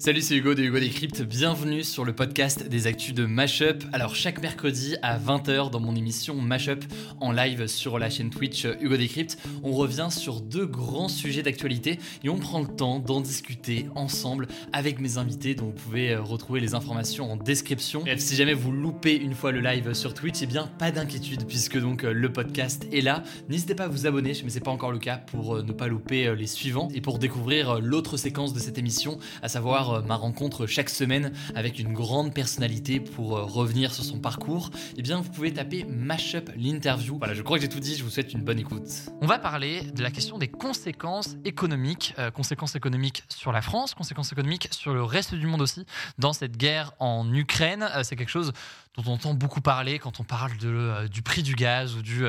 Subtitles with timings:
[0.00, 1.22] Salut, c'est Hugo de Hugo Décrypte.
[1.22, 3.82] Bienvenue sur le podcast des actus de Mashup.
[3.92, 6.84] Alors, chaque mercredi à 20h dans mon émission Mashup
[7.20, 11.98] en live sur la chaîne Twitch Hugo Décrypte, on revient sur deux grands sujets d'actualité
[12.22, 15.56] et on prend le temps d'en discuter ensemble avec mes invités.
[15.56, 18.02] Donc, vous pouvez euh, retrouver les informations en description.
[18.02, 21.44] Bref, si jamais vous loupez une fois le live sur Twitch, eh bien, pas d'inquiétude
[21.44, 23.24] puisque donc euh, le podcast est là.
[23.48, 25.88] N'hésitez pas à vous abonner, mais c'est pas encore le cas pour euh, ne pas
[25.88, 30.16] louper les suivants et pour découvrir l'autre séquence de cette émission, à savoir euh, ma
[30.16, 35.20] rencontre chaque semaine avec une grande personnalité pour euh, revenir sur son parcours, eh bien
[35.20, 37.18] vous pouvez taper Mashup l'interview.
[37.18, 38.86] Voilà, je crois que j'ai tout dit, je vous souhaite une bonne écoute.
[39.20, 43.94] On va parler de la question des conséquences économiques, euh, conséquences économiques sur la France,
[43.94, 45.84] conséquences économiques sur le reste du monde aussi,
[46.18, 47.88] dans cette guerre en Ukraine.
[48.02, 48.52] c'est quelque chose
[48.96, 50.52] dont on entend beaucoup parler quand on parle
[51.08, 52.24] du prix du gaz ou du,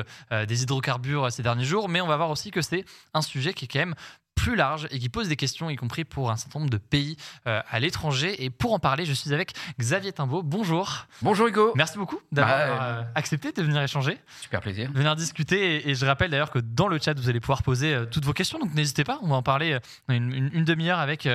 [0.46, 3.64] des hydrocarbures ces derniers jours, mais on va voir aussi que c'est un sujet qui
[3.64, 3.94] est quand même
[4.34, 7.16] plus large et qui pose des questions, y compris pour un certain nombre de pays
[7.46, 8.42] euh, à l'étranger.
[8.42, 10.42] Et pour en parler, je suis avec Xavier Timbaud.
[10.42, 11.06] Bonjour.
[11.20, 11.72] Bonjour Hugo.
[11.74, 14.18] Merci beaucoup d'avoir bah, euh, accepté de venir échanger.
[14.40, 14.90] Super plaisir.
[14.90, 15.88] De venir discuter.
[15.88, 18.32] Et, je rappelle d'ailleurs que dans le chat, vous allez pouvoir poser euh, toutes vos
[18.32, 18.58] questions.
[18.58, 19.78] Donc n'hésitez pas, on va en parler
[20.08, 21.28] une, une, demi-heure avec,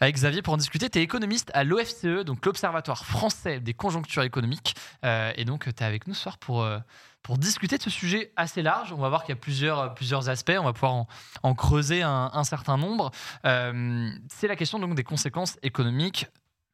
[0.00, 0.90] avec Xavier pour en discuter.
[0.90, 4.74] Tu es économiste à l'OFCE, donc l'Observatoire français des conjonctures économiques.
[5.04, 6.66] et donc tu es avec nous ce soir pour
[7.22, 8.92] pour discuter de ce sujet assez large.
[8.92, 11.06] On va voir qu'il y a plusieurs, plusieurs aspects, on va pouvoir
[11.42, 13.10] en, creuser un, certain nombre.
[13.44, 16.26] Euh, c'est la question donc des conséquences économiques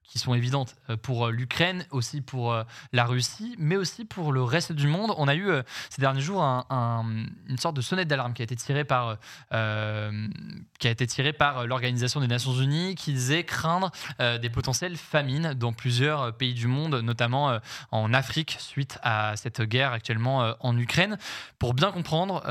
[0.08, 2.62] qui sont évidentes euh, pour euh, l'Ukraine, aussi pour euh,
[2.92, 5.12] la Russie, mais aussi pour le reste du monde.
[5.18, 5.48] On a eu
[5.90, 9.18] ces derniers jours une sorte de sonnette d'alarme qui a été tirée par,
[9.50, 15.54] qui a été tirée par l'Organisation des Nations Unies, qui disait craindre des potentielles famines
[15.54, 17.58] dans plusieurs pays du monde, notamment
[17.90, 21.18] en Afrique, suite à cette guerre actuellement en Ukraine.
[21.58, 22.42] Pour bien comprendre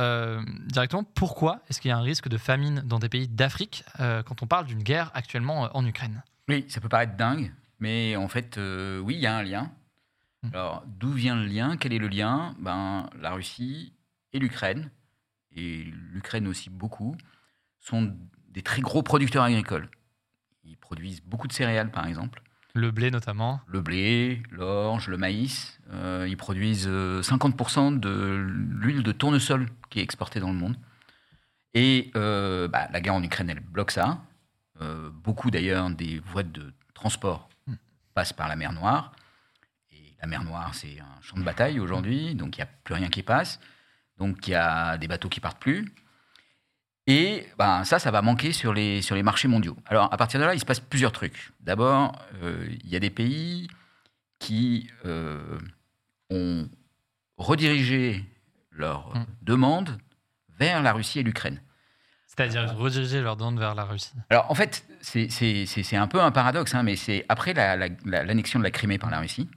[0.67, 4.41] directement pourquoi est-ce qu'il y a un risque de famine dans des pays d'Afrique quand
[4.41, 6.23] on parle d'une guerre actuellement en Ukraine?
[6.47, 9.71] Oui, ça peut paraître dingue, mais en fait, euh, oui, il y a un lien.
[10.43, 10.49] Mmh.
[10.53, 11.75] Alors, d'où vient le lien?
[11.77, 12.55] Quel est le lien?
[12.59, 13.93] Ben, La Russie
[14.31, 14.91] et l'Ukraine,
[15.55, 17.15] et l'Ukraine aussi beaucoup,
[17.79, 18.15] sont
[18.49, 19.89] des très gros producteurs agricoles.
[20.63, 22.41] Ils produisent beaucoup de céréales, par exemple.
[22.73, 25.79] Le blé notamment Le blé, l'orge, le maïs.
[25.91, 28.35] Euh, ils produisent 50% euh, de
[28.79, 30.77] l'huile de tournesol qui est exportée dans le monde.
[31.73, 34.24] Et bah, la guerre en Ukraine, elle bloque ça.
[34.81, 37.75] Euh, beaucoup d'ailleurs des voies de transport hmm.
[38.13, 39.13] passent par la mer Noire.
[39.91, 42.93] Et la mer Noire, c'est un champ de bataille aujourd'hui, donc il n'y a plus
[42.93, 43.59] rien qui passe.
[44.17, 45.93] Donc il y a des bateaux qui partent plus.
[47.07, 49.77] Et ben, ça, ça va manquer sur les, sur les marchés mondiaux.
[49.85, 51.51] Alors à partir de là, il se passe plusieurs trucs.
[51.59, 53.69] D'abord, euh, il y a des pays
[54.39, 55.59] qui euh,
[56.29, 56.67] ont
[57.37, 58.25] redirigé
[58.71, 59.25] leurs hmm.
[59.41, 59.97] demandes
[60.57, 61.61] vers la Russie et l'Ukraine.
[62.37, 64.13] C'est-à-dire rediriger leur demande vers la Russie.
[64.29, 68.71] Alors en fait, c'est un peu un paradoxe, hein, mais c'est après l'annexion de la
[68.71, 69.49] Crimée par la Russie,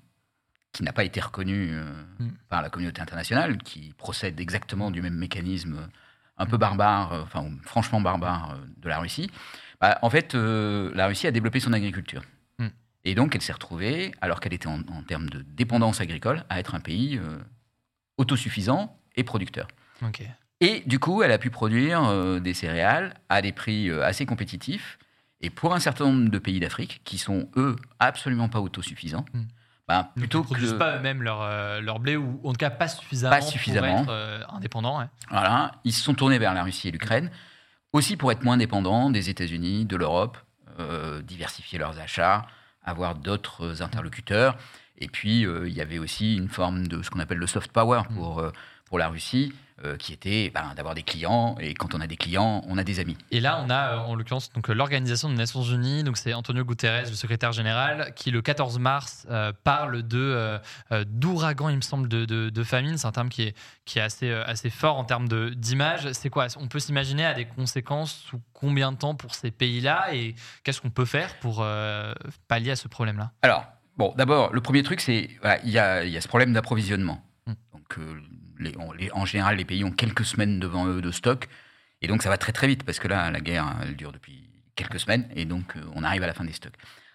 [0.72, 1.84] qui n'a pas été reconnue euh,
[2.20, 2.30] mm.
[2.48, 5.88] par la communauté internationale, qui procède exactement du même mécanisme
[6.36, 9.30] un peu barbare, euh, enfin franchement barbare euh, de la Russie.
[9.80, 12.22] Bah, en fait, la Russie a développé son agriculture.
[12.58, 12.66] Mm.
[13.04, 16.60] Et donc, elle s'est retrouvée, alors qu'elle était en, en, termes de dépendance agricole, à
[16.60, 17.20] être un pays
[18.16, 19.68] autosuffisant et producteur.
[20.02, 20.22] Ok.
[20.60, 24.26] Et du coup, elle a pu produire euh, des céréales à des prix euh, assez
[24.26, 24.98] compétitifs.
[25.40, 29.42] Et pour un certain nombre de pays d'Afrique, qui sont, eux, absolument pas autosuffisants, hmm.
[29.86, 32.70] ben, plutôt ils ne produisent pas eux-mêmes leur, euh, leur, blé, ou en tout cas
[32.70, 34.04] pas suffisamment, pas suffisamment.
[34.04, 35.08] pour être indépendants.
[35.30, 37.30] Voilà, ils se sont tournés vers la Russie et l'Ukraine,
[37.92, 40.38] aussi pour être moins dépendants des États-Unis, de l'Europe,
[41.22, 42.46] diversifier leurs achats,
[42.84, 44.56] avoir d'autres interlocuteurs.
[44.96, 48.02] Et puis, il y avait aussi une forme de ce qu'on appelle le soft power
[48.10, 48.14] hmm.
[48.14, 48.42] pour,
[48.88, 49.52] pour la Russie,
[49.84, 51.56] euh, qui était ben, d'avoir des clients.
[51.60, 53.16] Et quand on a des clients, on a des amis.
[53.30, 56.02] Et là, on a euh, en l'occurrence donc l'organisation des Nations Unies.
[56.02, 60.58] Donc c'est Antonio Guterres, le secrétaire général, qui le 14 mars euh, parle de
[61.06, 62.98] d'ouragan, il me semble, de, de, famine.
[62.98, 66.10] C'est un terme qui est qui est assez assez fort en termes d'image.
[66.10, 66.48] C'est quoi?
[66.56, 70.12] On peut s'imaginer à des conséquences sous combien de temps pour ces pays-là?
[70.12, 70.34] Et
[70.64, 71.64] qu'est-ce qu'on peut faire pour
[72.48, 73.30] pallier à ce problème-là?
[73.42, 73.64] Alors.
[73.96, 75.28] Bon, d'abord, le premier truc, c'est
[75.64, 77.20] il y, a, y, a ce problème d'approvisionnement.
[77.48, 77.56] Hum.
[77.72, 77.98] Donc,
[79.12, 81.48] en général, les pays ont quelques semaines devant eux de stock.
[82.02, 84.48] Et donc, ça va très très vite parce que là, la guerre, elle dure depuis
[84.76, 85.28] quelques semaines.
[85.34, 86.74] Et donc, euh, on arrive à la fin des stocks.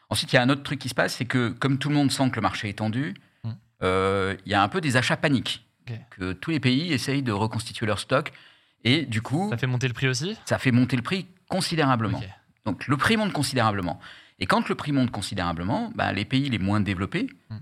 [0.10, 1.96] Ensuite, il y a un autre truc qui se passe, c'est que comme tout le
[1.96, 3.50] monde sent que le marché est tendu, mmh.
[3.84, 5.66] euh, il y a un peu des achats paniques.
[6.12, 8.32] Que tous les pays essayent de reconstituer leur stock.
[8.86, 9.50] Et du coup.
[9.50, 10.38] Ça fait monter le prix aussi?
[10.46, 12.22] Ça fait monter le prix considérablement.
[12.66, 14.00] Donc, le prix monte considérablement.
[14.40, 17.58] Et quand le prix monte considérablement, bah, les pays les moins développés mmh.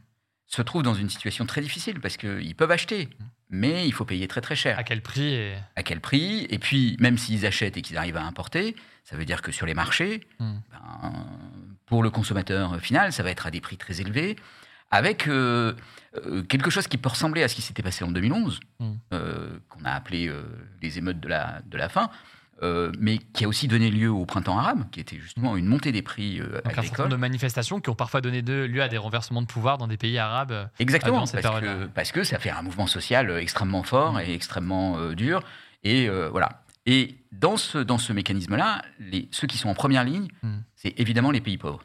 [0.46, 3.10] se trouvent dans une situation très difficile parce qu'ils peuvent acheter.
[3.20, 4.80] Mmh mais il faut payer très très cher.
[4.80, 6.48] À quel prix À quel prix?
[6.50, 9.66] Et puis, même s'ils achètent et qu'ils arrivent à importer, ça veut dire que sur
[9.66, 10.54] les marchés, hmm.
[10.72, 11.14] ben,
[11.86, 14.38] pour le consommateur final, ça va être à des prix très élevés,
[14.90, 15.74] avec euh,
[16.26, 18.94] euh, quelque chose qui peut ressembler à ce qui s'était passé en 2011, Mm.
[19.14, 20.42] euh, qu'on a appelé euh,
[20.82, 22.10] les émeutes de la, de la faim,
[22.64, 25.92] euh, mais qui a aussi donné lieu au printemps arabe, qui était justement une montée
[25.92, 28.88] des prix euh, Donc un certain nombre de manifestations qui ont parfois donné lieu à
[28.88, 30.52] des renversements de pouvoir dans des pays arabes.
[30.52, 31.32] euh, Exactement, parce
[31.62, 35.42] que, parce que ça fait un mouvement social euh, extrêmement fort et extrêmement euh, dur.
[35.84, 36.64] Et voilà.
[36.86, 38.82] Et dans ce, dans ce mécanisme-là,
[39.32, 40.58] ceux qui sont en première ligne, Mm.
[40.76, 41.84] c'est évidemment les pays pauvres.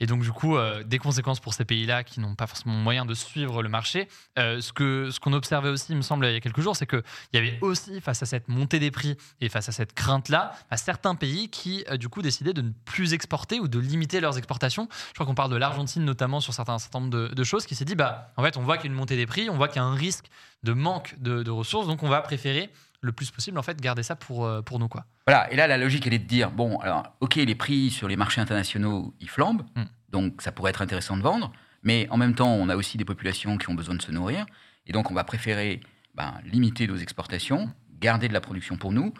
[0.00, 3.04] Et donc, du coup, euh, des conséquences pour ces pays-là qui n'ont pas forcément moyen
[3.04, 4.08] de suivre le marché.
[4.38, 6.76] Euh, ce que ce qu'on observait aussi, il me semble, il y a quelques jours,
[6.76, 9.94] c'est qu'il y avait aussi, face à cette montée des prix et face à cette
[9.94, 13.78] crainte-là, à certains pays qui, euh, du coup, décidaient de ne plus exporter ou de
[13.78, 14.88] limiter leurs exportations.
[15.08, 17.66] Je crois qu'on parle de l'Argentine notamment sur certains, un certain nombre de, de choses,
[17.66, 19.48] qui s'est dit, bah, en fait, on voit qu'il y a une montée des prix,
[19.50, 20.26] on voit qu'il y a un risque
[20.62, 22.70] de manque de, de ressources, donc on va préférer
[23.04, 25.04] le plus possible, en fait, garder ça pour, euh, pour nous, quoi.
[25.26, 25.52] Voilà.
[25.52, 28.16] Et là, la logique, elle est de dire bon, alors, ok, les prix sur les
[28.16, 29.62] marchés internationaux, ils flambent.
[29.76, 29.82] Mm.
[30.10, 31.52] Donc, ça pourrait être intéressant de vendre.
[31.82, 34.46] Mais en même temps, on a aussi des populations qui ont besoin de se nourrir.
[34.86, 35.80] Et donc, on va préférer
[36.14, 37.70] ben, limiter nos exportations,
[38.00, 39.12] garder de la production pour nous,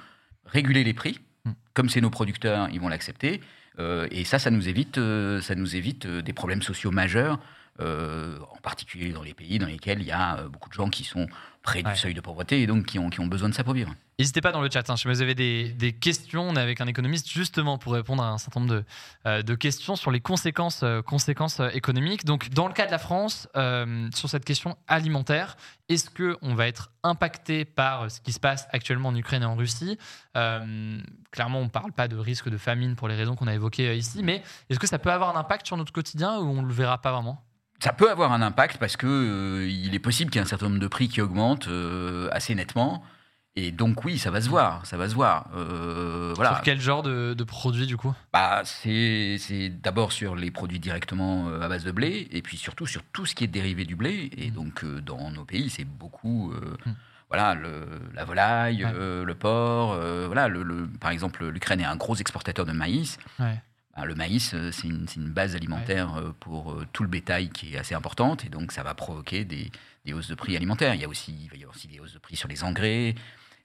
[0.46, 1.20] réguler les prix.
[1.44, 1.50] Mm.
[1.74, 3.42] Comme c'est nos producteurs, ils vont l'accepter.
[3.78, 7.38] Euh, et ça, ça nous évite, euh, ça nous évite des problèmes sociaux majeurs,
[7.80, 11.04] en particulier dans les pays dans lesquels il y a euh, beaucoup de gens qui
[11.04, 11.26] sont
[11.62, 13.72] près du seuil de pauvreté et donc qui ont, qui ont besoin de ça pour
[13.72, 13.94] vivre.
[14.18, 16.80] N'hésitez pas dans le chat, hein, si vous avez des, des questions, on est avec
[16.80, 18.84] un économiste justement pour répondre à un certain nombre de,
[19.26, 22.24] euh, de questions sur les conséquences, euh, conséquences euh, économiques.
[22.24, 25.56] Donc dans le cas de la France, euh, sur cette question alimentaire,
[25.88, 29.56] est-ce qu'on va être impacté par ce qui se passe actuellement en Ukraine et en
[29.56, 29.98] Russie?
[30.36, 31.00] Euh,
[31.32, 33.88] Clairement, on ne parle pas de risque de famine pour les raisons qu'on a évoquées
[33.88, 36.62] euh, ici, mais est-ce que ça peut avoir un impact sur notre quotidien ou on
[36.62, 37.42] ne le verra pas vraiment?
[37.80, 40.48] Ça peut avoir un impact parce que euh, il est possible qu'il y ait un
[40.48, 43.02] certain nombre de prix qui augmentent euh, assez nettement.
[43.56, 45.46] Et donc oui, ça va se voir, ça va se voir.
[45.54, 46.54] Euh, voilà.
[46.54, 48.12] Sur quel genre de, de produit du coup?
[48.32, 49.38] Bah, c'est
[49.82, 53.34] d'abord sur les produits directement à base de blé, et puis surtout sur tout ce
[53.36, 54.30] qui est dérivé du blé.
[54.38, 56.92] Et donc euh, dans nos pays, c'est beaucoup, euh, Mm.
[57.28, 58.92] voilà, le, la volaille, Ouais.
[59.24, 59.96] le porc.
[60.26, 63.18] voilà, le, le- par exemple, l'Ukraine est un gros exportateur de maïs.
[63.38, 63.62] Ouais.
[63.96, 67.74] Bah, le maïs, euh, c'est une, base alimentaire euh, pour euh, tout le bétail qui
[67.74, 69.70] est assez importante, et donc ça va provoquer des,
[70.04, 70.94] des hausses de prix alimentaires.
[70.94, 72.64] Il, y a aussi, il va y avoir aussi des hausses de prix sur les
[72.64, 73.14] engrais.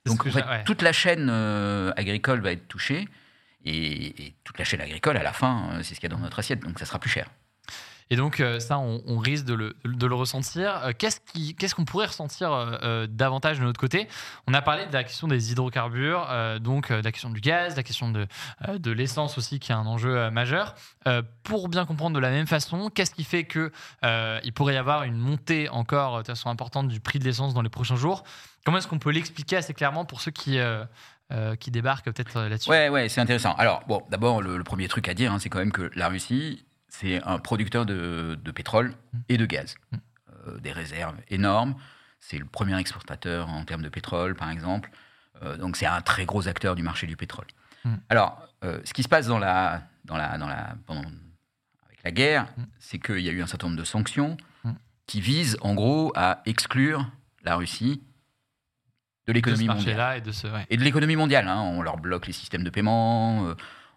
[0.06, 0.64] Donc en fait, ouais.
[0.64, 3.08] toute la chaîne euh, agricole va être touchée,
[3.64, 6.22] et, et toute la chaîne agricole, à la fin, c'est ce qu'il y a dans
[6.22, 7.28] notre assiette, donc ça sera plus cher.
[8.10, 10.84] Et donc, euh, ça, on, risque de le, ressentir.
[10.84, 14.08] Euh, Qu'est-ce qu'on pourrait ressentir euh, davantage de notre côté?
[14.46, 16.28] On a parlé de la question des hydrocarbures,
[16.60, 19.86] donc de la question du gaz, de la question de, l'essence aussi, qui est un
[19.86, 20.74] enjeu majeur.
[21.44, 23.46] Pour bien comprendre de la même façon, qu'est-ce qui fait
[24.04, 27.54] euh, il pourrait y avoir une montée encore de façon importante du prix de l'essence
[27.54, 28.24] dans les prochains jours?
[28.64, 30.84] Comment est-ce qu'on peut l'expliquer assez clairement pour ceux qui, euh,
[31.56, 32.70] qui débarquent peut-être là-dessus?
[32.70, 33.54] Ouais, ouais, c'est intéressant.
[33.54, 36.08] Alors, bon, d'abord, le, le premier truc à dire, hein, c'est quand même que la
[36.08, 38.94] Russie, c'est un producteur de, de pétrole
[39.30, 39.76] et de gaz.
[39.92, 39.96] Mm.
[40.48, 41.74] Euh, des réserves énormes.
[42.18, 44.90] C'est le premier exportateur en termes de pétrole, par exemple.
[45.42, 47.46] Euh, donc, c'est un très gros acteur du marché du pétrole.
[47.84, 47.94] Mm.
[48.10, 51.00] Alors, euh, ce qui se passe dans la, dans la, dans la, pendant,
[51.86, 52.62] avec la guerre, Mm.
[52.78, 54.72] c'est qu'il y a eu un certain nombre de sanctions Mm.
[55.06, 57.10] qui visent, en gros, à exclure
[57.44, 58.02] la Russie
[59.26, 60.46] de l'économie mondiale et de ce.
[60.48, 60.66] ouais.
[60.70, 61.46] et de l'économie mondiale.
[61.48, 61.60] hein.
[61.60, 63.54] On leur bloque les systèmes de paiement,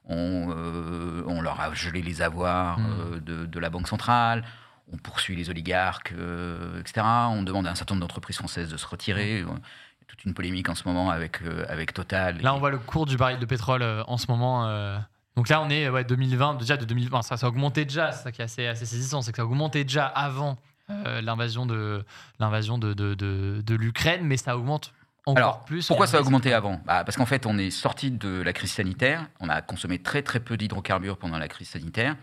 [0.09, 2.85] on, euh, on leur a gelé les avoirs Mm.
[2.99, 4.43] euh, de, de la Banque centrale,
[4.91, 7.05] on poursuit les oligarques, euh, etc.
[7.29, 9.39] On demande à un certain nombre d'entreprises françaises de se retirer.
[9.39, 12.37] Il y a toute une polémique en ce moment avec, euh, avec Total.
[12.41, 14.67] Là, on voit le cours du baril de pétrole euh, en ce moment.
[14.67, 14.97] euh,
[15.37, 17.21] Donc là, on est ouais, 2020, déjà de 2020.
[17.21, 19.43] Ça, ça a augmenté déjà, c'est ça qui est assez, assez saisissant, c'est que ça
[19.43, 20.57] a augmenté déjà avant
[21.21, 22.05] l'invasion de,
[22.39, 24.93] l'invasion de, de, de, de l'Ukraine, mais ça augmente
[25.25, 25.87] encore Alors, plus.
[25.87, 28.71] Pourquoi ça a augmenté avant Bah, Parce qu'en fait, on est sorti de la crise
[28.71, 29.27] sanitaire.
[29.39, 32.15] On a consommé très très peu d'hydrocarbures pendant la crise sanitaire.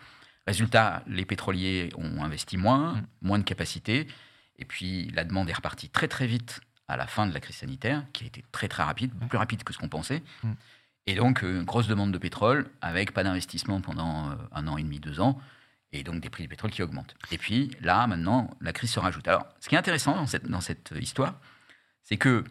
[0.46, 3.06] Résultat, les pétroliers ont investi moins, Mm.
[3.22, 4.06] moins de capacité.
[4.58, 7.56] Et puis, la demande est repartie très très vite à la fin de la crise
[7.56, 9.28] sanitaire, qui a été très très rapide, Ouais.
[9.28, 10.22] plus rapide que ce qu'on pensait.
[10.42, 10.52] Mm.
[11.06, 14.82] Et donc, euh, grosse demande de pétrole, avec pas d'investissement pendant euh, un an et
[14.82, 15.40] demi, deux ans.
[15.92, 17.14] Et donc, des prix du pétrole qui augmentent.
[17.32, 19.26] Et puis, là, maintenant, la crise se rajoute.
[19.26, 21.34] Alors, ce qui est intéressant dans cette, dans cette histoire,
[22.04, 22.44] c'est que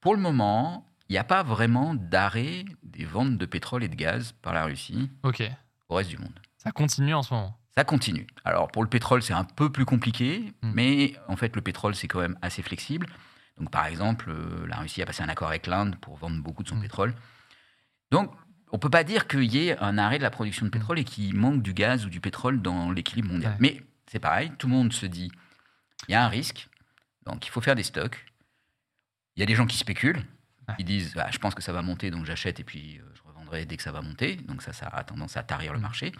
[0.00, 3.94] pour le moment, il n'y a pas vraiment d'arrêt des ventes de pétrole et de
[3.96, 5.10] gaz par la Russie
[5.88, 6.38] au reste du monde.
[6.56, 7.58] ça continue en ce moment.
[7.76, 8.26] Ça continue.
[8.44, 10.72] Alors pour le pétrole, c'est un peu plus compliqué, Mm.
[10.74, 13.06] mais en fait, le pétrole, c'est quand même assez flexible.
[13.56, 16.62] Donc par exemple, euh, la Russie a passé un accord avec l'Inde pour vendre beaucoup
[16.62, 16.82] de son Mm.
[16.82, 17.14] pétrole.
[18.10, 18.32] Donc
[18.72, 20.98] on ne peut pas dire qu'il y ait un arrêt de la production de pétrole
[20.98, 23.52] et qu'il manque du gaz ou du pétrole dans l'équilibre mondial.
[23.52, 23.58] Ouais.
[23.60, 25.30] Mais c'est pareil, tout le monde se dit,
[26.08, 26.68] il y a un risque,
[27.26, 28.26] donc il faut faire des stocks.
[29.38, 30.20] Il y a des gens qui spéculent,
[30.68, 30.74] Ouais.
[30.80, 33.22] ils disent, Ah, je pense que ça va monter, donc j'achète et puis euh, je
[33.26, 34.34] revendrai dès que ça va monter.
[34.34, 35.82] Donc ça, ça a tendance à tarir le Mm.
[35.82, 36.12] marché.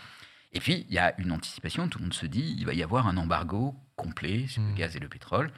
[0.52, 2.82] Et puis, il y a une anticipation, tout le monde se dit, il va y
[2.84, 4.74] avoir un embargo complet sur le Mm.
[4.76, 5.50] gaz et le pétrole.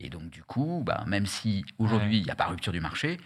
[0.00, 3.18] Et donc, du coup, bah, même si aujourd'hui, il n'y a pas rupture du marché,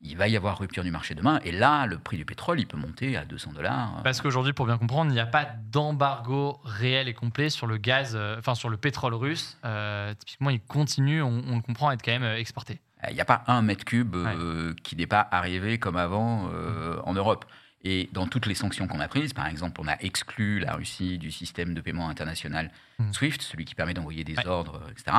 [0.00, 1.38] il va y avoir rupture du marché demain.
[1.44, 4.00] Et là, le prix du pétrole, il peut monter à 200 dollars.
[4.02, 7.76] Parce qu'aujourd'hui, pour bien comprendre, il n'y a pas d'embargo réel et complet sur le
[7.76, 9.56] gaz, euh, enfin sur le pétrole russe.
[9.64, 12.80] Euh, typiquement, il continue, on, on le comprend, à être quand même euh, exporté.
[13.08, 16.98] Il n'y a pas un mètre cube euh, qui n'est pas arrivé comme avant euh,
[17.04, 17.44] en Europe.
[17.82, 21.18] Et dans toutes les sanctions qu'on a prises, par exemple, on a exclu la Russie
[21.18, 23.12] du système de paiement international Mm.
[23.12, 24.46] SWIFT, celui qui permet d'envoyer des Ouais.
[24.46, 25.16] ordres, etc.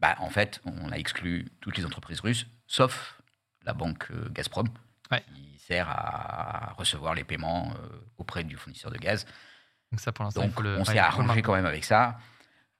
[0.00, 3.20] Bah, en fait, on a exclu toutes les entreprises russes, sauf
[3.64, 4.68] la banque euh, Gazprom,
[5.10, 5.24] Ouais.
[5.34, 9.26] qui sert à recevoir les paiements euh, auprès du fournisseur de gaz.
[9.90, 12.18] Donc ça, pour l'instant, on s'est arrangé quand même avec ça.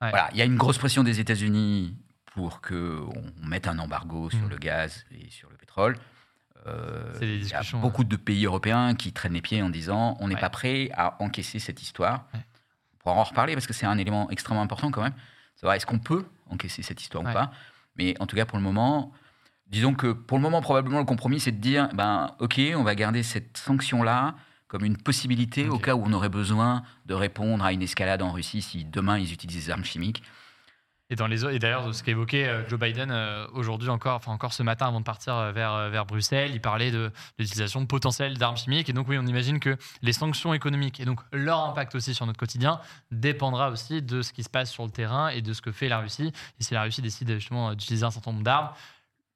[0.01, 0.09] Ouais.
[0.11, 1.97] Voilà, il y a une grosse pression des États-Unis
[2.33, 3.11] pour qu'on
[3.43, 4.49] mette un embargo sur Mhm.
[4.49, 5.97] le gaz et sur le pétrole.
[6.67, 10.27] Euh, il y a beaucoup de pays européens qui traînent les pieds en disant on
[10.27, 10.41] n'est Ouais.
[10.41, 12.25] pas prêt à encaisser cette histoire.
[12.33, 12.41] Ouais.
[12.93, 15.13] On pourra en reparler parce que c'est un élément extrêmement important quand même.
[15.55, 17.31] Savoir est-ce qu'on peut encaisser cette histoire Ouais.
[17.31, 17.51] ou pas.
[17.95, 19.13] Mais en tout cas, pour le moment,
[19.67, 22.93] disons que pour le moment, probablement, le compromis, c'est de dire ben, OK, on va
[22.95, 24.35] garder cette sanction-là
[24.67, 28.31] comme une possibilité au cas où on aurait besoin de répondre à une escalade en
[28.31, 30.21] Russie si demain ils utilisent des armes chimiques.
[31.11, 34.99] Et, d'ailleurs, ce qu'évoquait euh, Joe Biden euh, aujourd'hui encore, enfin encore ce matin avant
[34.99, 38.89] de partir euh, vers, vers Bruxelles, il parlait de, de l'utilisation potentielle d'armes chimiques.
[38.89, 42.27] Et donc oui, on imagine que les sanctions économiques et donc leur impact aussi sur
[42.27, 45.63] notre quotidien dépendra aussi de ce qui se passe sur le terrain et de ce
[45.63, 46.31] que fait la Russie.
[46.59, 48.69] Et si la Russie décide justement d'utiliser un certain nombre d'armes,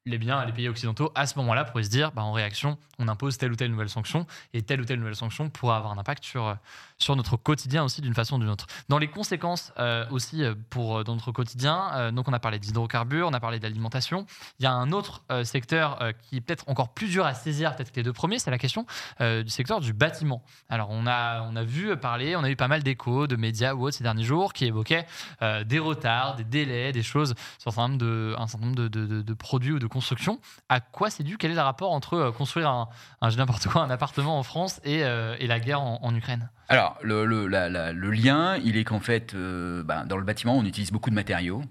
[0.05, 3.07] les biens, les pays occidentaux, à ce moment-là, pourraient se dire, bah, en réaction, on
[3.07, 5.97] impose telle ou telle nouvelle sanction, et telle ou telle nouvelle sanction pourra avoir un
[5.97, 6.55] impact sur, euh,
[6.97, 8.67] sur notre quotidien aussi d'une façon ou d'une autre.
[8.89, 13.33] Dans les conséquences euh, aussi euh, pour notre quotidien, donc on a parlé d'hydrocarbures, on
[13.33, 14.25] a parlé d'alimentation.
[14.59, 17.91] Il y a un autre secteur qui est peut-être encore plus dur à saisir, peut-être
[17.91, 18.85] que les deux premiers, c'est la question
[19.19, 20.43] du secteur du bâtiment.
[20.69, 23.73] Alors on a, on a vu parler, on a eu pas mal d'échos de médias
[23.73, 25.05] ou autres ces derniers jours qui évoquaient
[25.41, 28.87] des retards, des délais, des choses sur un certain nombre de, un certain nombre de-
[28.87, 30.39] de- de produits ou de constructions.
[30.67, 31.37] À quoi c'est dû?
[31.37, 32.89] Quel est le rapport entre euh, construire un,
[33.21, 36.49] un, n'importe quoi, un appartement en France et, euh, et la guerre en, Ukraine?
[36.67, 40.57] Alors, le, le- la- le lien, il est qu'en fait, euh, ben, dans le bâtiment,
[40.57, 41.63] on utilise beaucoup de matériaux.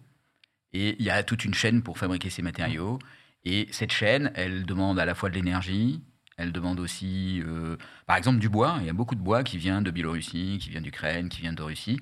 [0.73, 2.99] Et il y a toute une chaîne pour fabriquer ces matériaux.
[3.45, 6.01] Et cette chaîne, elle demande à la fois de l'énergie,
[6.39, 7.43] elle demande aussi,
[8.07, 8.77] par exemple, du bois.
[8.81, 11.53] Il y a beaucoup de bois qui vient de Biélorussie, qui vient d'Ukraine, qui vient
[11.53, 12.01] de Russie.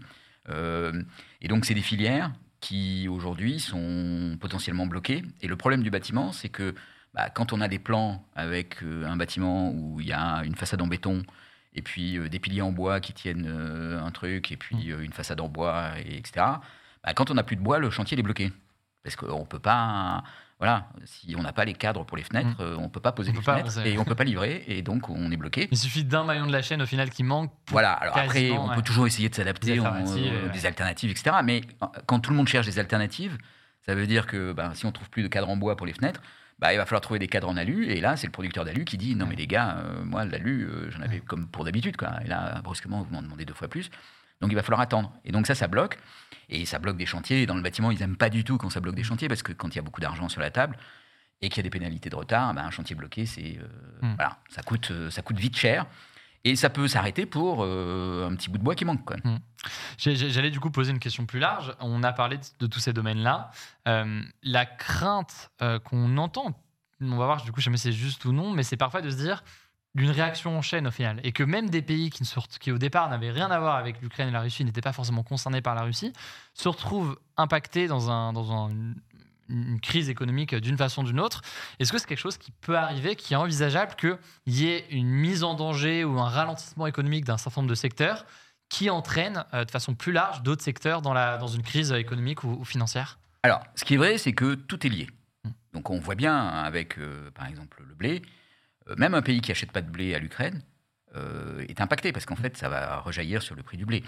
[0.49, 5.23] Et donc, c'est des filières qui, aujourd'hui, sont potentiellement bloquées.
[5.41, 6.75] Et le problème du bâtiment, c'est que
[7.15, 10.55] bah, quand on a des plans avec euh, un bâtiment où il y a une
[10.55, 11.23] façade en béton,
[11.75, 15.01] et puis euh, des piliers en bois qui tiennent euh, un truc, et puis euh,
[15.03, 16.33] une façade en bois, et, etc.
[17.05, 18.53] Bah, quand on n'a plus de bois, le chantier il est bloqué.
[19.03, 20.23] Parce qu'on ne peut pas.
[20.61, 23.13] Voilà, si on n'a pas les cadres pour les fenêtres, euh, on ne peut pas
[23.13, 25.37] poser On les pas fenêtres et on ne peut pas livrer, et donc on est
[25.37, 25.69] bloqué.
[25.71, 27.51] Il suffit d'un maillon de la chaîne au final qui manque.
[27.71, 28.75] Voilà, alors après, on ouais.
[28.75, 31.37] peut toujours essayer de s'adapter, Des euh, des alternatives, etc.
[31.43, 33.39] Mais euh, quand tout le monde cherche des alternatives,
[33.87, 35.95] ça veut dire que ben, si on trouve plus de cadres en bois pour les
[35.95, 36.21] fenêtres,
[36.61, 37.87] bah, il va falloir trouver des cadres en alu.
[37.87, 40.69] Et là, c'est le producteur d'alu qui dit Non, mais les gars, euh, moi, l'alu,
[40.69, 41.97] euh, j'en avais comme pour d'habitude.
[41.97, 42.11] quoi.
[42.25, 43.91] Et là, brusquement, vous m'en demandez deux fois plus.
[44.41, 45.13] Donc, il va falloir attendre.
[45.25, 45.99] Et donc, ça, ça bloque.
[46.49, 47.43] Et ça bloque des chantiers.
[47.43, 49.43] Et dans le bâtiment, ils n'aiment pas du tout quand ça bloque des chantiers parce
[49.43, 50.77] que quand il y a beaucoup d'argent sur la table
[51.43, 53.67] et qu'il y a des pénalités de retard, ben, un chantier bloqué, c'est euh,
[54.03, 54.15] Hmm.
[54.17, 55.87] voilà, ça coûte, euh, ça coûte vite cher.
[56.43, 59.05] Et ça peut s'arrêter pour euh, un petit bout de bois qui manque.
[59.05, 59.17] Quoi.
[59.99, 61.75] J'ai- J'allais du coup poser une question plus large.
[61.81, 63.51] On a parlé de, tous ces domaines-là.
[63.89, 65.51] Euh, la crainte
[65.85, 66.59] qu'on entend,
[67.03, 68.79] on va voir du coup, je sais pas si c'est juste ou non, mais c'est
[68.79, 69.45] parfois de se dire
[69.95, 71.21] d'une réaction en chaîne au final.
[71.25, 74.29] Et que même des pays qui, ne au départ n'avaient rien à voir avec l'Ukraine
[74.29, 76.13] et la Russie, n'étaient pas forcément concernés par la Russie,
[76.55, 78.71] se retrouvent impactés dans, un, dans un-
[79.49, 81.43] une crise économique d'une façon ou d'une autre.
[81.81, 85.11] Est-ce que c'est quelque chose qui peut arriver, qui est envisageable qu'il y ait une
[85.11, 88.25] mise en danger ou un ralentissement économique d'un certain nombre de secteurs
[88.69, 92.45] qui entraîne euh, de façon plus large d'autres secteurs dans, la, dans une crise économique
[92.45, 93.19] ou, ou financière?
[93.43, 95.09] Alors, ce qui est vrai, c'est que tout est lié.
[95.43, 95.51] Hmm.
[95.73, 98.23] Donc, on voit bien avec, euh, par exemple, le blé,
[98.97, 100.63] même un pays qui achète pas de blé à l'Ukraine
[101.17, 104.03] euh, est impacté parce qu'en fait, ça va rejaillir sur le prix du blé.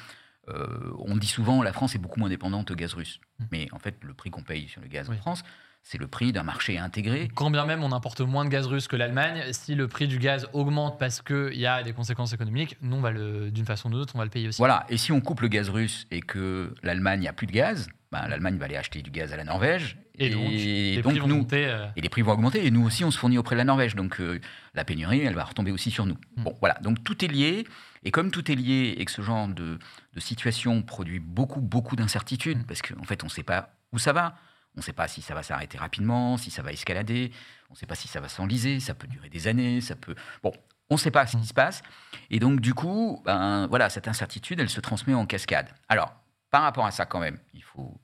[0.49, 3.21] Euh, on dit souvent la France est beaucoup moins dépendante au gaz russe.
[3.39, 3.45] Hmm.
[3.53, 5.17] Mais en fait, le prix qu'on paye sur le gaz Oui.
[5.17, 5.43] en France,
[5.85, 7.29] c'est le prix d'un marché intégré.
[7.35, 10.19] Quand bien même on importe moins de gaz russe que l'Allemagne, si le prix du
[10.19, 13.89] gaz augmente parce qu'il y a des conséquences économiques, nous, on va le- d'une façon
[13.89, 14.59] ou d'une autre, on va le payer aussi.
[14.59, 14.85] Voilà.
[14.89, 18.29] Et si on coupe le gaz russe et que l'Allemagne n'a plus de gaz, ben,
[18.29, 19.97] l'Allemagne va aller acheter du gaz à la Norvège.
[20.19, 21.67] Et donc, les donc prix vont nous, monter.
[21.67, 22.65] euh, Et les prix vont augmenter.
[22.67, 23.97] Et nous aussi, on se fournit auprès de la Norvège.
[23.97, 24.39] Donc euh,
[24.75, 26.19] la pénurie, elle va retomber aussi sur nous.
[26.37, 26.43] Mm.
[26.45, 26.75] Bon, voilà.
[26.83, 27.67] Donc tout est lié.
[28.05, 29.79] Et comme tout est lié et que ce genre de,
[30.13, 32.65] de situation produit beaucoup, beaucoup d'incertitudes, Mm.
[32.65, 34.37] parce qu'en fait, on ne sait pas où ça va.
[34.77, 37.31] On ne sait pas si ça va s'arrêter rapidement, si ça va escalader.
[37.71, 38.79] On ne sait pas si ça va s'enliser.
[38.81, 39.81] Ça peut durer des années.
[39.81, 40.15] Ça peut.
[40.43, 40.53] Bon,
[40.91, 41.45] on ne sait pas ce qui Mm.
[41.47, 41.83] se passe.
[42.31, 45.69] Et donc, du coup, ben, voilà, cette incertitude, elle se transmet en cascade.
[45.89, 46.15] Alors,
[46.51, 47.99] par rapport à ça, quand même, il faut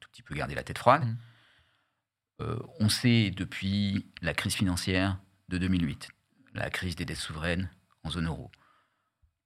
[0.00, 1.04] tout petit peu garder la tête froide.
[1.04, 1.16] Mm.
[2.40, 6.08] Euh, on sait depuis la crise financière de 2008,
[6.54, 7.68] la crise des dettes souveraines
[8.02, 8.50] en zone euro,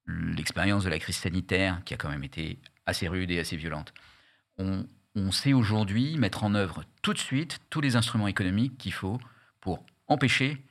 [0.07, 3.93] l'expérience de la crise sanitaire qui a quand même été assez rude et assez violente.
[4.57, 8.93] On, on sait aujourd'hui mettre en œuvre tout de suite tous les instruments économiques qu'il
[8.93, 9.19] faut
[9.59, 10.63] pour empêcher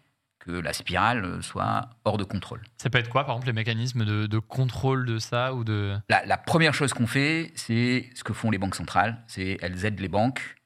[0.45, 2.63] que la spirale euh, soit hors de contrôle.
[2.77, 5.97] Ça peut être quoi, par exemple, les mécanismes de, de contrôle de ça ou de.
[6.11, 9.85] La, la première chose qu'on fait, c'est ce que font les banques centrales, c'est elles
[9.87, 10.57] aident les banques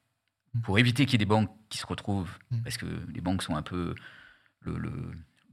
[0.63, 2.61] pour éviter qu'il y ait des banques qui se retrouvent, Mm.
[2.63, 3.93] parce que les banques sont un peu
[4.61, 4.89] le, le-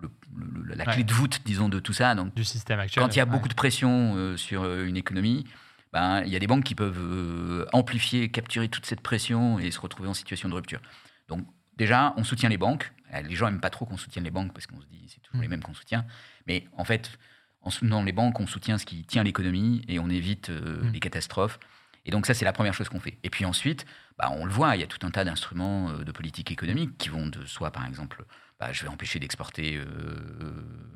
[0.01, 0.93] le- le- la Ouais.
[0.95, 2.15] clé de voûte, disons, de tout ça.
[2.15, 3.31] Donc, du système actuel quand il y a ouais.
[3.31, 5.45] beaucoup de pression euh, sur euh, une économie,
[5.93, 9.71] ben, il y a des banques qui peuvent euh, amplifier, capturer toute cette pression et
[9.71, 10.81] se retrouver en situation de rupture.
[11.29, 12.93] Donc déjà, on soutient les banques.
[13.15, 15.21] Euh, Les gens n'aiment pas trop qu'on soutienne les banques parce qu'on se dit c'est
[15.23, 15.43] toujours Mm.
[15.43, 16.05] les mêmes qu'on soutient.
[16.47, 17.19] Mais en fait,
[17.63, 20.93] en soutenant les banques, on soutient ce qui tient l'économie et on évite euh, Mm.
[20.93, 21.59] les catastrophes.
[22.05, 23.19] Et donc ça, c'est la première chose qu'on fait.
[23.25, 23.85] Et puis ensuite,
[24.19, 26.97] bah, on le voit, il y a tout un tas d'instruments euh, de politique économique
[26.99, 28.25] qui vont de soi, par exemple,
[28.61, 29.85] bah, je vais empêcher d'exporter euh,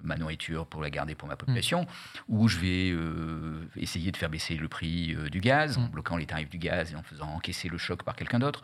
[0.03, 1.87] ma nourriture pour la garder pour ma population,
[2.29, 5.91] ou je vais euh, essayer de faire baisser le prix euh, du gaz en Mm.
[5.91, 8.63] bloquant les tarifs du gaz et en faisant encaisser le choc par quelqu'un d'autre,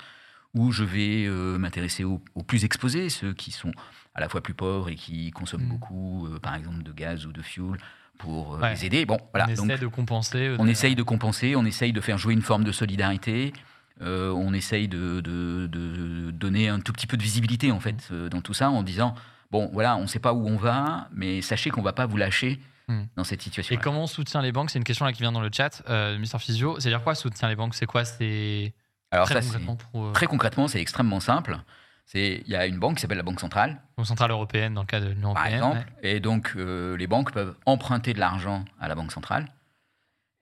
[0.57, 3.73] ou je vais euh, m'intéresser aux, aux plus exposés, ceux qui sont
[4.15, 5.69] à la fois plus pauvres et qui consomment Mm.
[5.69, 7.79] beaucoup, euh, par exemple, de gaz ou de fuel
[8.19, 8.73] pour euh, Ouais.
[8.75, 9.05] les aider.
[9.07, 9.47] Bon, voilà.
[9.51, 10.57] on donc- essaie de compenser.
[10.59, 13.53] on de- essaye de compenser, on essaye de faire jouer une forme de solidarité,
[14.01, 18.29] on essaye de, de- de donner un tout petit peu de visibilité en fait euh,
[18.29, 19.15] dans tout ça en disant
[19.51, 22.07] bon voilà on ne sait pas où on va, mais sachez qu'on ne va pas
[22.07, 22.59] vous lâcher
[22.89, 23.07] Hmm.
[23.17, 23.75] dans cette situation.
[23.75, 24.71] Et comment on soutient les banques?
[24.71, 26.79] C'est une question là qui vient dans le chat, euh, Mister Physio.
[26.79, 27.75] C'est-à-dire quoi soutient les banques?
[27.75, 28.05] C'est quoi?
[28.05, 28.73] C'est
[29.11, 31.59] Alors très ça c'est concrètement pour euh, très concrètement c'est extrêmement simple.
[32.05, 34.83] C'est il y a une banque qui s'appelle la Banque centrale Banque centrale européenne dans
[34.83, 35.55] le cas de l'Union par européenne.
[35.73, 39.47] exemple, et donc euh, les banques peuvent emprunter de l'argent à la Banque centrale,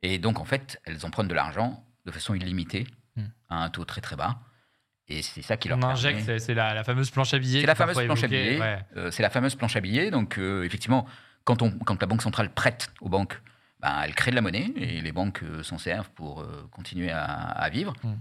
[0.02, 3.26] et donc en fait elles empruntent de l'argent de façon illimitée Hmm.
[3.48, 4.40] à un taux très très bas,
[5.06, 7.60] et c'est ça qui leur On injecte, c'est- la, la fameuse planche à billets.
[7.60, 8.58] C'est la fameuse planche à billets.
[8.58, 8.78] ouais.
[8.96, 10.10] Euh, c'est la fameuse planche à billets.
[10.10, 11.06] Donc, euh, effectivement,
[11.44, 13.40] quand, on, quand la Banque centrale prête aux banques,
[13.78, 17.22] ben, elle crée de la monnaie et les banques euh, s'en servent pour continuer à,
[17.22, 17.92] à vivre.
[18.02, 18.14] Mm.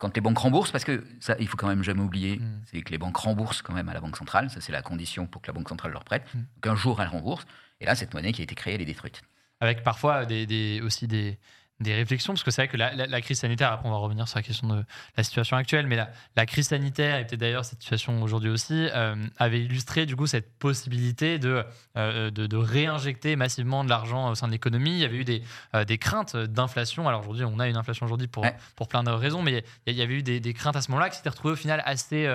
[0.00, 2.62] Quand les banques remboursent, parce que ça, il faut quand même jamais oublier, Mm.
[2.66, 4.50] c'est que les banques remboursent quand même à la Banque centrale.
[4.50, 6.24] Ça, c'est la condition pour que la Banque centrale leur prête.
[6.34, 6.38] Mm.
[6.38, 7.46] Donc, un jour, elle rembourse.
[7.80, 9.22] Et là, cette monnaie qui a été créée, elle est détruite.
[9.60, 11.38] Avec parfois des, des- aussi des,
[11.80, 13.96] des réflexions, parce que c'est vrai que la, la- la crise sanitaire, après on va
[13.96, 14.84] revenir sur la question de
[15.16, 18.88] la situation actuelle, mais la, la crise sanitaire, et peut-être d'ailleurs cette situation aujourd'hui aussi,
[18.94, 21.64] euh, avait illustré du coup cette possibilité de,
[21.96, 24.90] euh, de, de réinjecter massivement de l'argent au sein de l'économie.
[24.92, 25.42] Il y avait eu des,
[25.74, 27.08] euh, des craintes d'inflation.
[27.08, 28.54] Alors aujourd'hui, on a une inflation aujourd'hui pour, Ouais.
[28.76, 31.08] pour plein de raisons, mais il y, avait eu des, des craintes à ce moment-là
[31.08, 32.28] qui s'étaient retrouvées au final assez...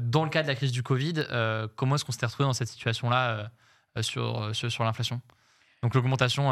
[0.00, 1.14] dans le cas de la crise du Covid,
[1.76, 3.50] comment est-ce qu'on s'était retrouvé dans cette situation-là
[4.00, 5.20] sur, sur, sur l'inflation?
[5.82, 6.50] Donc l'augmentation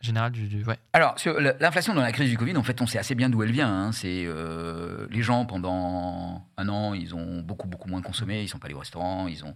[0.00, 0.78] générale du, du- ouais.
[0.92, 3.42] Alors, sur l'inflation dans la crise du Covid, en fait, on sait assez bien d'où
[3.42, 3.68] elle vient.
[3.72, 3.92] hein.
[3.92, 8.42] C'est euh, les gens pendant un an, ils ont beaucoup beaucoup moins consommé.
[8.42, 9.54] Ils sont pas allés au restaurant, ils ont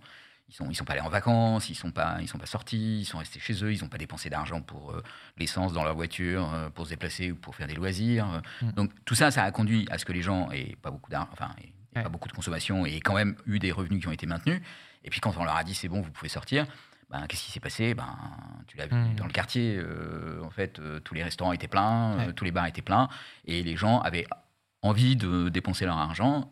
[0.48, 3.00] ils sont ils sont pas allés en vacances, ils sont pas ils sont pas sortis,
[3.00, 5.02] ils sont restés chez eux, ils n'ont pas dépensé d'argent pour euh,
[5.38, 8.42] l'essence dans leur voiture, euh, pour se déplacer ou pour faire des loisirs.
[8.61, 8.72] Mm.
[8.72, 11.28] Donc tout ça, ça a conduit à ce que les gens aient pas beaucoup d'argent,
[11.33, 12.02] enfin aient- aient Ouais.
[12.02, 14.61] pas beaucoup de consommation et aient quand même eu des revenus qui ont été maintenus.
[15.05, 16.66] Et puis quand on leur a dit c'est bon, vous pouvez sortir.
[17.12, 17.94] Ben, qu'est-ce qui s'est passé?
[17.94, 18.16] Ben,
[18.66, 19.14] Tu l'as vu Mm.
[19.16, 22.53] dans le quartier, euh, en fait, euh, tous les restaurants étaient pleins, euh, tous les
[22.53, 23.09] bars étaient pleins,
[23.44, 24.27] et les gens avaient
[24.81, 26.51] envie de dépenser leur argent.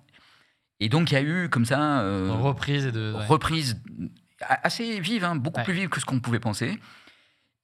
[0.78, 3.26] Et donc, il y a eu comme ça reprise et de ouais.
[3.26, 3.80] reprise
[4.40, 5.64] assez vive, hein, beaucoup Ouais.
[5.64, 6.78] plus vive que ce qu'on pouvait penser.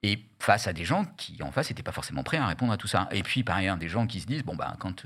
[0.02, 2.76] Et face à des gens qui, en face, n'étaient pas forcément prêts à répondre à
[2.76, 3.08] tout ça.
[3.12, 5.04] Et puis, par ailleurs, des gens qui se disent bon, bah, quand,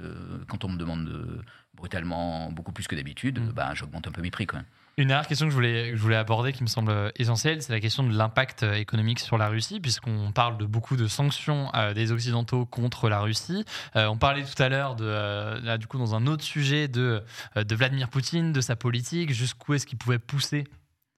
[0.48, 1.42] quand on me demande de-
[1.74, 3.52] brutalement beaucoup plus que d'habitude, Mm.
[3.52, 4.66] bah, j'augmente un peu mes prix quand même.
[5.00, 8.14] Une dernière question que je voulais, aborder qui me semble essentielle, c'est la question de
[8.14, 12.66] l'impact euh, économique sur la Russie, puisqu'on parle de beaucoup de sanctions euh, des Occidentaux
[12.66, 13.64] contre la Russie.
[13.96, 17.22] Euh, on parlait tout à l'heure, euh, du coup, dans un autre sujet, de,
[17.56, 20.64] euh, Vladimir Poutine, de sa politique, jusqu'où est-ce qu'il pouvait pousser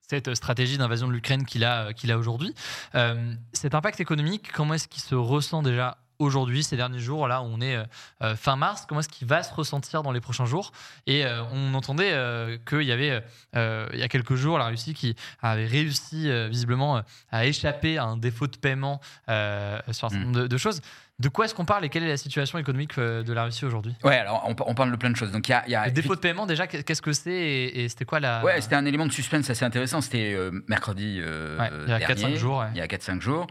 [0.07, 2.55] cette stratégie d'invasion de l'Ukraine qu'il a, qu'il a aujourd'hui.
[2.95, 7.41] Euh, cet impact économique, comment est-ce qu'il se ressent déjà aujourd'hui, ces derniers jours, là
[7.41, 7.83] où on est euh,
[8.21, 10.71] euh, fin mars, comment est-ce qu'il va se ressentir dans les prochains jours?
[11.07, 13.23] Et euh, on entendait euh, qu'il y avait,
[13.53, 18.17] il y a quelques jours, la Russie qui avait réussi visiblement à échapper à un
[18.17, 20.81] défaut de paiement sur un certain nombre de, de choses.
[21.19, 23.95] De quoi est-ce qu'on parle et quelle est la situation économique de la Russie aujourd'hui?
[24.03, 25.31] Ouais, alors on, on parle de plein de choses.
[25.31, 27.31] Donc, il y a, il y a Le défaut de paiement, déjà, qu'est-ce que c'est
[27.31, 28.43] et, et c'était quoi la.
[28.43, 30.01] Ouais, c'était un élément de suspense assez intéressant.
[30.01, 30.35] C'était
[30.67, 32.67] mercredi Ouais, il y a dernier, 4-5 jours, ouais.
[32.73, 33.47] Il y a 4-5 jours.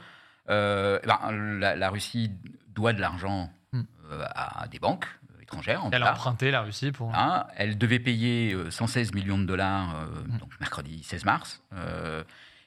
[0.51, 2.31] Euh, ben, la, la Russie
[2.69, 3.83] doit de l'argent Hmm.
[4.11, 5.83] euh, à des banques euh, étrangères.
[5.85, 7.15] En Elle a emprunté la Russie pour.
[7.15, 9.95] Hein, elle devait payer euh, 116 millions de dollars,
[10.29, 10.37] Hmm.
[10.39, 11.63] donc mercredi 16 mars.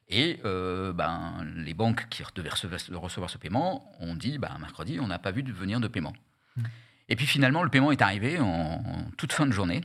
[0.08, 5.08] Et ben, les banques qui devaient recevoir, recevoir ce paiement ont dit ben, mercredi, on
[5.08, 6.14] n'a pas vu de venir de paiement.
[6.58, 6.64] Mm.
[7.10, 9.82] Et puis finalement, le paiement est arrivé en, en toute fin de journée.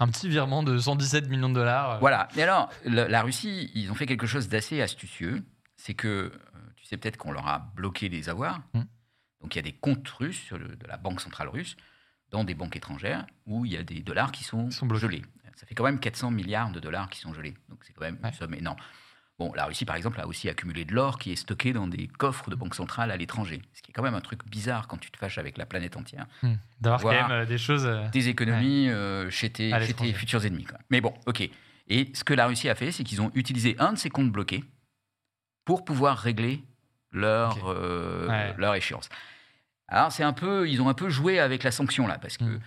[0.00, 2.00] Un petit virement de 117 millions de dollars.
[2.00, 2.26] Voilà.
[2.36, 5.44] Et alors, la, la Russie, ils ont fait quelque chose d'assez astucieux.
[5.76, 6.32] C'est que,
[6.92, 8.60] sais peut-être qu'on leur a bloqué les avoirs.
[8.74, 8.82] Mm.
[9.42, 11.76] Donc il y a des comptes russes le- de la Banque centrale russe,
[12.30, 15.22] dans des banques étrangères, où il y a des dollars qui sont, sont gelés.
[15.56, 17.54] Ça fait quand même 400 milliards de dollars qui sont gelés.
[17.68, 18.30] Donc c'est quand même Ouais.
[18.30, 18.78] une somme énorme.
[19.38, 22.06] Bon, la Russie, par exemple, a aussi accumulé de l'or qui est stocké dans des
[22.06, 23.60] coffres de banques centrales à l'étranger.
[23.74, 25.96] Ce qui est quand même un truc bizarre quand tu te fâches avec la planète
[25.96, 26.26] entière.
[26.42, 26.54] Hmm.
[26.80, 27.84] D'avoir quand même euh, des choses.
[27.86, 30.64] euh, Des économies euh, chez, tes, chez futurs ennemis.
[30.64, 30.78] quoi.
[30.90, 31.48] Mais bon, ok.
[31.88, 34.30] Et ce que la Russie a fait, c'est qu'ils ont utilisé un de ces comptes
[34.30, 34.64] bloqués
[35.64, 36.62] pour pouvoir régler
[37.12, 38.54] leur, euh, Ouais.
[38.58, 39.08] leur échéance.
[39.88, 42.44] Alors, c'est un peu, ils ont un peu joué avec la sanction là, parce que
[42.44, 42.60] Mm.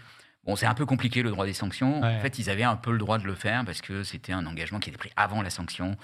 [0.46, 2.02] bon, c'est un peu compliqué le droit des sanctions.
[2.02, 2.16] Ouais.
[2.18, 4.46] En fait, ils avaient un peu le droit de le faire parce que c'était un
[4.46, 5.98] engagement qui était pris avant la sanction.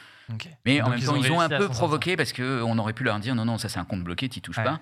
[0.65, 2.93] Mais en même ils temps, ont ils ont un peu provoqué parce que on aurait
[2.93, 4.63] pu leur dire non, non, ça c'est un compte bloqué, tu touches Ouais.
[4.63, 4.79] pas.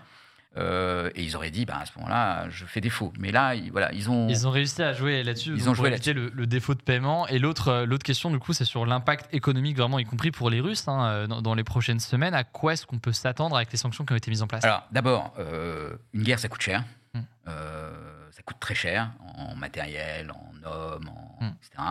[0.57, 3.13] Euh, et ils auraient dit, bah, à ce moment-là, je fais défaut.
[3.19, 4.27] Mais là, ils, voilà, ils ont.
[4.27, 5.53] Ils ont réussi à jouer là-dessus.
[5.55, 7.27] Ils ont joué éviter le, le défaut de paiement.
[7.27, 10.49] Et l'autre, euh, l'autre question, du coup, c'est sur l'impact économique, vraiment, y compris pour
[10.49, 12.33] les Russes, hein, euh, dans, dans les prochaines semaines.
[12.33, 14.63] À quoi est-ce qu'on peut s'attendre avec les sanctions qui ont été mises en place?
[14.65, 16.83] Alors, d'abord, euh, une guerre, ça coûte cher.
[17.13, 17.19] Mm.
[17.47, 17.91] Euh,
[18.31, 21.47] ça coûte très cher en matériel, en hommes, en, Mm.
[21.63, 21.83] etc.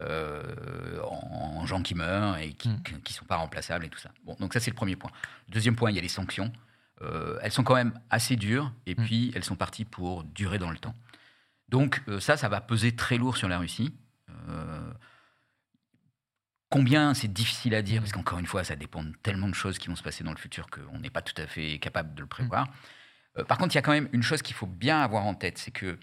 [0.00, 0.42] Euh,
[1.04, 2.74] en, en gens qui meurent et qui ne
[3.10, 4.10] sont pas remplaçables et tout ça.
[4.24, 5.10] Bon, donc ça, c'est le premier point.
[5.48, 6.50] Deuxième point, il y a les sanctions.
[7.02, 9.04] Euh, elles sont quand même assez dures et Mm.
[9.04, 10.94] puis elles sont parties pour durer dans le temps.
[11.68, 13.92] Donc euh, ça, ça va peser très lourd sur la Russie.
[14.48, 14.92] Euh,
[16.70, 18.04] Combien, c'est difficile à dire, Mm.
[18.04, 20.30] parce qu'encore une fois, ça dépend de tellement de choses qui vont se passer dans
[20.32, 22.66] le futur qu'on n'est pas tout à fait capable de le prévoir.
[23.38, 25.34] Euh, par contre, il y a quand même une chose qu'il faut bien avoir en
[25.34, 25.98] tête, c'est que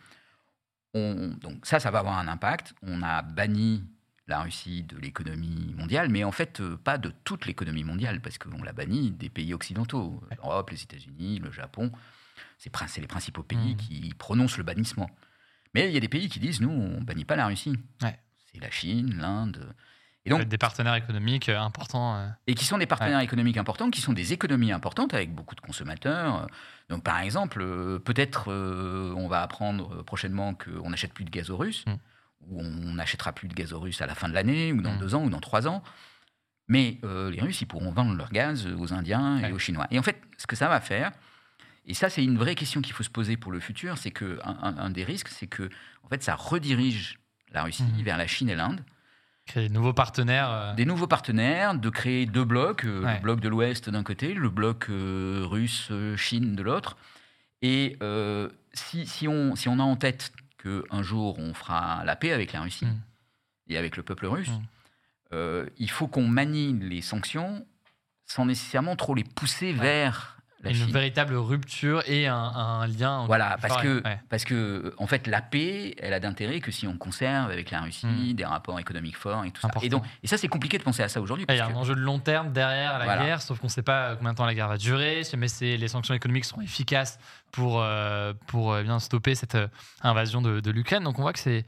[0.94, 2.74] on- donc ça, ça va avoir un impact.
[2.84, 3.84] On a banni
[4.30, 8.38] la Russie de l'économie mondiale, mais en fait, euh, pas de toute l'économie mondiale, parce
[8.38, 11.92] qu'on l'a banni des pays occidentaux, l'Europe, les États-Unis, le Japon.
[12.58, 13.78] C'est les principaux pays Mm.
[13.78, 15.10] qui prononcent le bannissement.
[15.74, 17.76] Mais il y a des pays qui disent, nous, on bannit pas la Russie.
[18.02, 18.18] Ouais.
[18.52, 19.74] C'est la Chine, l'Inde.
[20.26, 22.16] Et donc, Des partenaires économiques euh, importants.
[22.18, 22.28] euh.
[22.48, 25.62] et qui sont des partenaires économiques importants, qui sont des économies importantes avec beaucoup de
[25.62, 26.48] consommateurs.
[26.90, 27.60] Donc, par exemple,
[28.02, 31.94] peut-être euh, on va apprendre prochainement qu'on n'achète plus de gaz aux Russes, Mm.
[32.48, 34.94] Ou on n'achètera plus de gaz aux Russes à la fin de l'année, ou dans
[34.96, 35.00] Mm.
[35.00, 35.84] deux ans, ou dans trois ans.
[36.68, 39.50] Mais euh, les Russes, ils pourront vendre leur gaz aux Indiens Ouais.
[39.50, 39.88] et aux Chinois.
[39.92, 41.12] Et en fait, ce que ça va faire,
[41.86, 44.40] et ça, c'est une vraie question qu'il faut se poser pour le futur, c'est que
[44.44, 45.70] un, un- un des risques, c'est que
[46.04, 47.20] en fait, ça redirige
[47.52, 48.04] la Russie Mhm.
[48.04, 48.82] vers la Chine et l'Inde
[49.48, 50.50] Créer des nouveaux partenaires.
[50.52, 53.16] euh, des nouveaux partenaires, de créer deux blocs, euh, Ouais.
[53.16, 56.98] le bloc de l'Ouest d'un côté, le bloc euh, russe-Chine de l'autre.
[57.64, 62.16] Et euh, si, si, on, si on a en tête qu'un jour on fera la
[62.16, 63.02] paix avec la Russie Mm.
[63.70, 64.62] et avec le peuple russe, Mm.
[65.34, 67.66] euh, il faut qu'on manie les sanctions
[68.26, 70.92] sans nécessairement trop les pousser vers la une Chine.
[70.92, 73.26] véritable rupture et un, un lien.
[73.28, 74.20] Voilà, parce que, ouais.
[74.30, 77.82] parce que, en fait, la paix, elle a d'intérêt que si on conserve avec la
[77.82, 78.34] Russie Mm.
[78.34, 79.70] des rapports économiques forts et tout ça.
[79.82, 81.46] Et, donc, et ça, c'est compliqué de penser à ça aujourd'hui.
[81.50, 83.24] Il y a un enjeu de long terme derrière la Voilà.
[83.24, 85.88] guerre, sauf qu'on ne sait pas combien de temps la guerre va durer, mais les
[85.88, 87.20] sanctions économiques seront efficaces
[87.52, 89.68] pour, euh, pour euh, bien stopper cette euh,
[90.02, 91.04] invasion de, de l'Ukraine.
[91.04, 91.66] Donc on voit que c'est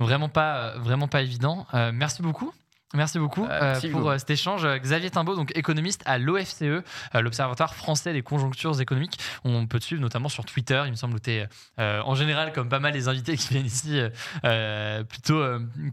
[0.00, 1.66] vraiment pas, vraiment pas évident.
[1.74, 2.52] Euh, merci beaucoup.
[2.94, 4.66] Merci beaucoup Euh, euh, pour euh, cet échange.
[4.66, 6.82] Xavier Timbaud, donc économiste à l'OFCE, euh,
[7.14, 9.18] l'Observatoire français des conjonctures économiques.
[9.44, 10.82] On peut te suivre notamment sur Twitter.
[10.86, 11.48] Il me semble que tu es
[11.78, 14.00] en général, comme pas mal des invités qui viennent ici,
[15.08, 15.42] plutôt,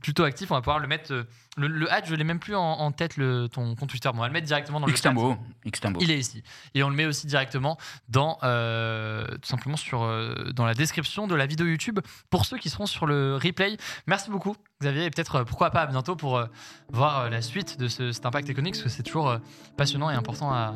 [0.02, 0.52] plutôt actif.
[0.52, 1.26] On va pouvoir le mettre.
[1.56, 4.10] Le, le hat, je l'ai même plus en, en tête, le, ton compte Twitter.
[4.10, 5.10] Bon, on va le mettre directement dans le chat.
[5.12, 5.38] Xtimbo,
[5.68, 6.00] Xtimbo.
[6.02, 6.44] Il est ici.
[6.74, 7.78] Et on le met aussi directement
[8.10, 12.58] dans, euh, tout simplement sur, euh, dans la description de la vidéo YouTube pour ceux
[12.58, 13.78] qui seront sur le replay.
[14.08, 15.06] Merci beaucoup, Xavier.
[15.06, 16.46] Et peut-être, euh, pourquoi pas à bientôt pour euh,
[16.92, 19.38] voir euh, la suite de ce- cet impact économique, parce que c'est toujours euh,
[19.78, 20.76] passionnant et important à,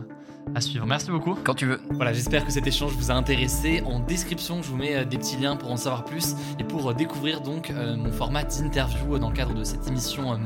[0.56, 0.86] à suivre.
[0.86, 1.36] Merci beaucoup.
[1.44, 1.82] Quand tu veux.
[1.92, 3.82] Voilà, j'espère que cet échange vous a intéressé.
[3.86, 6.90] En description, je vous mets euh, des petits liens pour en savoir plus et pour
[6.90, 10.38] euh, découvrir donc euh, mon format d'interview euh, dans le cadre de cette émission euh,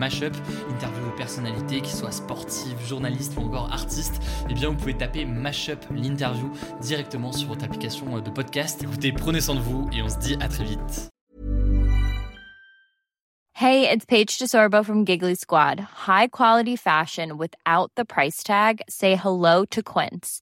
[0.69, 4.21] Interview de personnalités, qui soient sportives, journalistes ou encore artistes.
[4.49, 8.83] Eh bien, vous pouvez taper Mashup l'interview directement sur votre application euh, de podcast.
[8.83, 11.09] Écoutez, prenez soin de vous et on se dit à très vite.
[13.55, 15.79] Hey, it's Paige DeSorbo from Giggly Squad.
[15.79, 18.81] High quality fashion without the price tag.
[18.89, 20.41] Say hello to Quince.